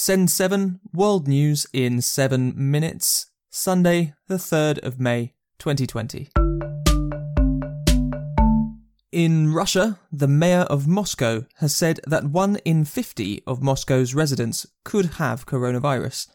[0.00, 6.30] Send 7 World News in 7 minutes, Sunday, the 3rd of May, 2020.
[9.10, 14.68] In Russia, the mayor of Moscow has said that 1 in 50 of Moscow's residents
[14.84, 16.28] could have coronavirus.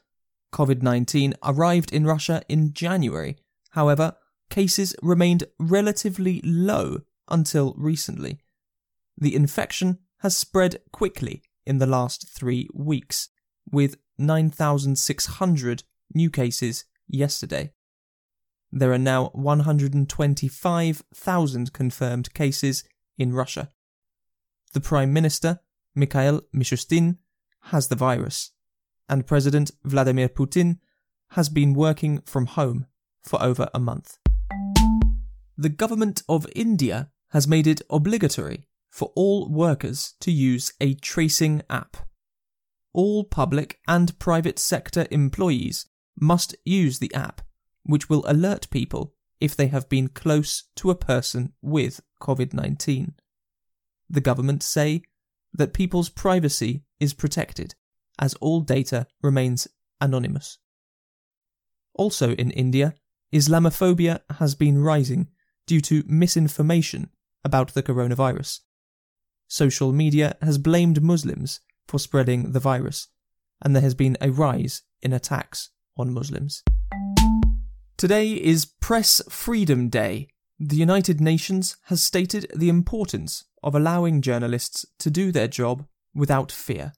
[0.51, 3.37] COVID 19 arrived in Russia in January.
[3.69, 4.17] However,
[4.49, 8.41] cases remained relatively low until recently.
[9.17, 13.29] The infection has spread quickly in the last three weeks,
[13.71, 17.71] with 9,600 new cases yesterday.
[18.71, 22.83] There are now 125,000 confirmed cases
[23.17, 23.69] in Russia.
[24.73, 25.59] The Prime Minister,
[25.93, 27.17] Mikhail Mishustin,
[27.65, 28.51] has the virus,
[29.07, 30.79] and President Vladimir Putin
[31.31, 32.87] has been working from home
[33.23, 34.17] for over a month.
[35.57, 41.61] The government of India has made it obligatory for all workers to use a tracing
[41.69, 41.97] app.
[42.93, 45.87] All public and private sector employees
[46.19, 47.41] must use the app
[47.83, 53.13] which will alert people if they have been close to a person with COVID 19.
[54.09, 55.01] The government say
[55.53, 57.75] that people's privacy is protected,
[58.19, 59.67] as all data remains
[59.99, 60.59] anonymous.
[61.93, 62.95] Also in India,
[63.33, 65.27] Islamophobia has been rising
[65.65, 67.09] due to misinformation
[67.43, 68.61] about the coronavirus.
[69.47, 71.59] Social media has blamed Muslims
[71.93, 73.09] for spreading the virus,
[73.61, 76.63] and there has been a rise in attacks on Muslims.
[77.97, 80.27] Today is Press Freedom Day.
[80.59, 86.51] The United Nations has stated the importance of allowing journalists to do their job without
[86.51, 86.93] fear.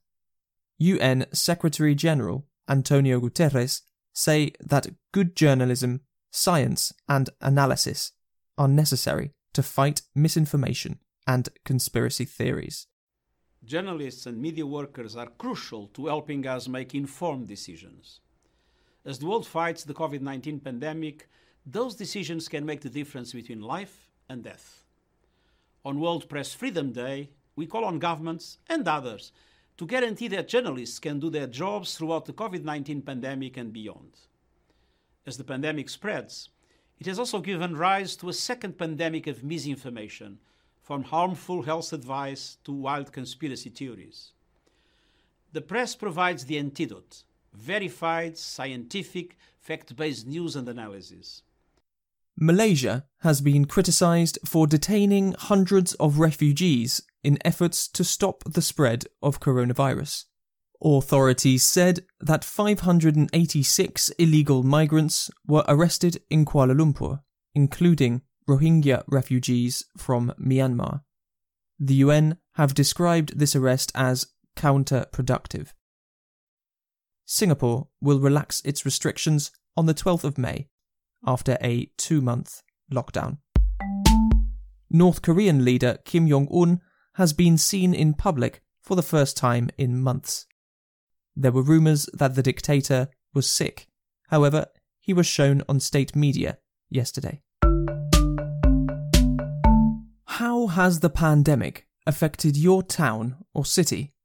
[0.78, 3.82] UN Secretary General Antonio Guterres
[4.14, 8.14] say that good journalism, science, and analysis
[8.58, 12.88] are necessary to fight misinformation and conspiracy theories.
[13.66, 18.20] Journalists and media workers are crucial to helping us make informed decisions.
[19.04, 21.28] As the world fights the COVID 19 pandemic,
[21.66, 24.84] those decisions can make the difference between life and death.
[25.84, 29.32] On World Press Freedom Day, we call on governments and others
[29.78, 34.12] to guarantee that journalists can do their jobs throughout the COVID 19 pandemic and beyond.
[35.26, 36.50] As the pandemic spreads,
[37.00, 40.40] it has also given rise to a second pandemic of misinformation,
[40.86, 44.34] from harmful health advice to wild conspiracy theories.
[45.52, 47.24] The press provides the antidote
[47.54, 51.42] verified, scientific, fact based news and analysis.
[52.38, 59.06] Malaysia has been criticised for detaining hundreds of refugees in efforts to stop the spread
[59.24, 60.26] of coronavirus.
[60.84, 67.22] Authorities said that 586 illegal migrants were arrested in Kuala Lumpur,
[67.56, 71.02] including Rohingya refugees from Myanmar.
[71.80, 75.74] The UN have described this arrest as counterproductive.
[77.26, 80.70] Singapore will relax its restrictions on the 12th of May
[81.26, 82.62] after a two month
[82.92, 83.40] lockdown.
[84.90, 86.82] North Korean leader Kim Jong un
[87.16, 90.46] has been seen in public for the first time in months.
[91.36, 93.88] There were rumours that the dictator was sick,
[94.30, 94.68] however,
[95.00, 97.42] he was shown on state media yesterday.
[100.66, 104.16] How has the pandemic affected your town or city?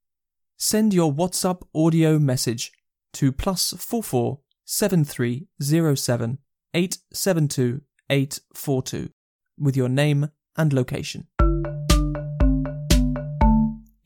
[0.57, 2.73] Send your WhatsApp audio message
[3.13, 6.39] to plus four four seven three zero seven
[6.73, 9.11] eight seven two eight four two
[9.59, 11.27] with your name and location.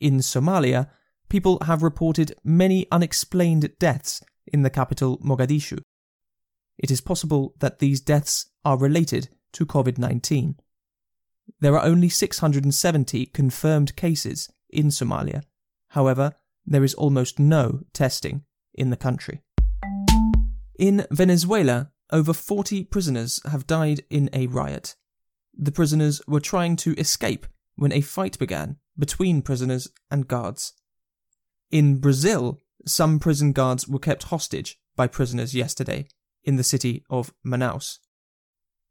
[0.01, 0.89] In Somalia,
[1.29, 4.21] people have reported many unexplained deaths
[4.51, 5.79] in the capital Mogadishu.
[6.77, 10.57] It is possible that these deaths are related to COVID 19.
[11.59, 15.43] There are only 670 confirmed cases in Somalia.
[15.89, 16.35] However,
[16.65, 19.41] there is almost no testing in the country.
[20.77, 24.95] In Venezuela, over 40 prisoners have died in a riot.
[25.57, 30.73] The prisoners were trying to escape when a fight began between prisoners and guards.
[31.71, 36.07] In Brazil, some prison guards were kept hostage by prisoners yesterday
[36.43, 37.99] in the city of Manaus.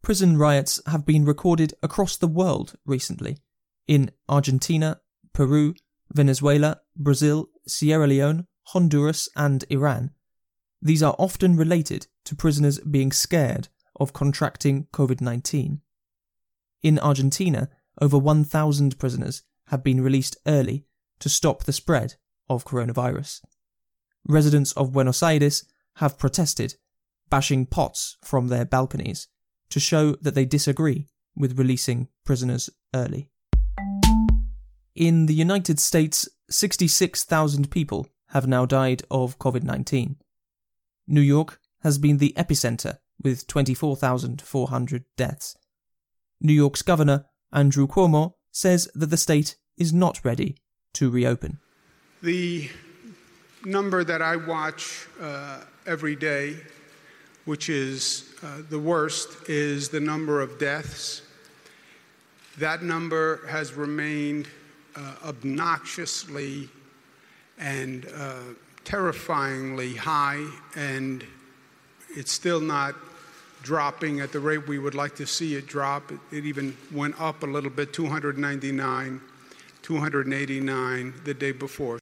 [0.05, 3.39] Prison riots have been recorded across the world recently
[3.89, 5.01] in Argentina,
[5.33, 5.75] Peru,
[6.13, 10.11] Venezuela, Brazil, Sierra Leone, Honduras, and Iran.
[10.83, 13.69] These are often related to prisoners being scared
[13.99, 15.81] of contracting COVID 19.
[16.83, 20.85] In Argentina, over 1,000 prisoners have been released early
[21.21, 22.17] to stop the spread
[22.51, 23.41] of coronavirus.
[24.29, 25.65] Residents of Buenos Aires
[25.95, 26.75] have protested,
[27.31, 29.29] bashing pots from their balconies
[29.75, 33.29] to show that they disagree with releasing prisoners early.
[34.95, 40.15] In the United States, 66,000 people have now died of COVID 19.
[41.09, 45.57] New York has been the epicenter with 24,400 deaths.
[46.41, 50.57] New York's Governor, Andrew Cuomo, says that the state is not ready
[50.93, 51.59] to reopen.
[52.23, 52.71] The
[53.65, 56.59] number that I watch uh, every day,
[57.45, 61.23] which is uh, the worst, is the number of deaths.
[62.59, 64.49] That number has remained
[64.97, 66.69] uh, obnoxiously
[67.59, 68.39] and uh,
[68.85, 70.47] terrifyingly high,
[70.77, 71.25] and
[72.11, 72.95] it's still not
[73.63, 76.13] dropping at the rate we would like to see it drop.
[76.13, 79.21] It, it even went up a little bit 299,
[79.83, 81.99] 289 the day before.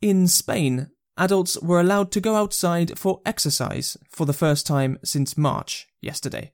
[0.00, 5.38] In Spain, adults were allowed to go outside for exercise for the first time since
[5.38, 6.52] March yesterday.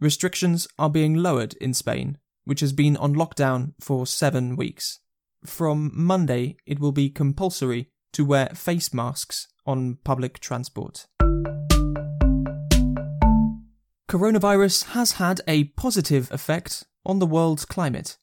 [0.00, 5.00] Restrictions are being lowered in Spain, which has been on lockdown for seven weeks.
[5.44, 11.06] From Monday, it will be compulsory to wear face masks on public transport.
[14.08, 18.16] Coronavirus has had a positive effect on the world's climate.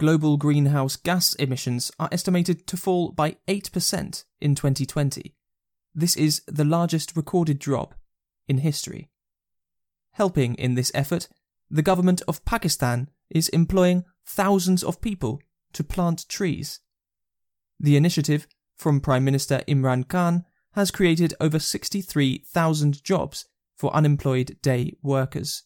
[0.00, 5.34] Global greenhouse gas emissions are estimated to fall by 8% in 2020.
[5.94, 7.94] This is the largest recorded drop
[8.48, 9.10] in history.
[10.12, 11.28] Helping in this effort,
[11.70, 15.38] the government of Pakistan is employing thousands of people
[15.74, 16.80] to plant trees.
[17.78, 18.46] The initiative
[18.78, 23.44] from Prime Minister Imran Khan has created over 63,000 jobs
[23.76, 25.64] for unemployed day workers.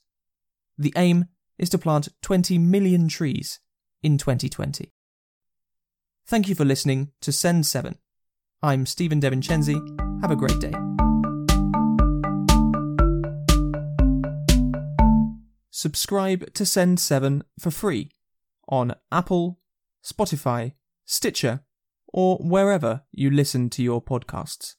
[0.77, 1.27] The aim
[1.57, 3.61] is to plant 20 million trees
[4.05, 4.93] in 2020.
[6.27, 7.99] Thank you for listening to Send 7.
[8.63, 10.21] I'm Stephen DeVincenzi.
[10.21, 10.73] Have a great day.
[15.71, 18.11] Subscribe to Send 7 for free
[18.69, 19.59] on Apple,
[20.05, 20.75] Spotify,
[21.05, 21.61] Stitcher,
[22.13, 24.77] or wherever you listen to your podcasts.